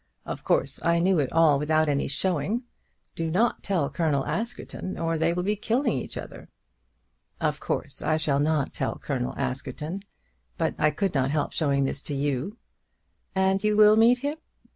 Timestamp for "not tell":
3.29-3.87, 8.39-8.97